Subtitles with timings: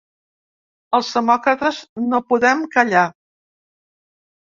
[0.99, 1.81] Els demòcrates
[2.13, 3.05] no podem callar.